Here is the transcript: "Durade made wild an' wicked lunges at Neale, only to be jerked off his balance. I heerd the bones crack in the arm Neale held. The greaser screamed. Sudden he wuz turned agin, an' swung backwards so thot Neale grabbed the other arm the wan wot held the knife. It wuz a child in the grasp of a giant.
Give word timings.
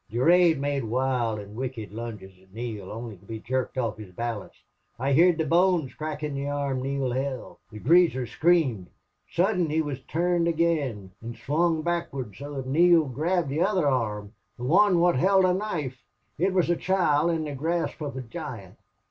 "Durade 0.09 0.57
made 0.59 0.83
wild 0.85 1.39
an' 1.39 1.53
wicked 1.53 1.91
lunges 1.91 2.33
at 2.41 2.51
Neale, 2.51 2.91
only 2.91 3.17
to 3.17 3.23
be 3.27 3.37
jerked 3.39 3.77
off 3.77 3.97
his 3.99 4.11
balance. 4.11 4.55
I 4.97 5.13
heerd 5.13 5.37
the 5.37 5.45
bones 5.45 5.93
crack 5.93 6.23
in 6.23 6.33
the 6.33 6.47
arm 6.49 6.81
Neale 6.81 7.11
held. 7.11 7.57
The 7.71 7.77
greaser 7.77 8.25
screamed. 8.25 8.89
Sudden 9.31 9.69
he 9.69 9.79
wuz 9.79 9.97
turned 10.07 10.47
agin, 10.47 11.11
an' 11.21 11.35
swung 11.35 11.83
backwards 11.83 12.39
so 12.39 12.55
thot 12.55 12.65
Neale 12.65 13.05
grabbed 13.05 13.49
the 13.49 13.61
other 13.61 13.87
arm 13.87 14.33
the 14.57 14.63
wan 14.63 14.99
wot 14.99 15.17
held 15.17 15.45
the 15.45 15.53
knife. 15.53 16.01
It 16.39 16.51
wuz 16.51 16.67
a 16.71 16.75
child 16.75 17.29
in 17.29 17.43
the 17.43 17.53
grasp 17.53 18.01
of 18.01 18.17
a 18.17 18.21
giant. 18.21 18.79